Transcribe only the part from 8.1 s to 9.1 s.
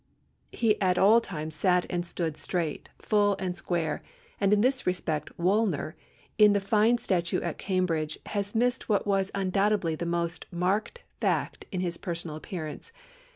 has missed what